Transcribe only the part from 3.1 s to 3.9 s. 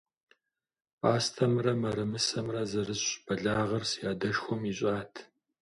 бэлагъыр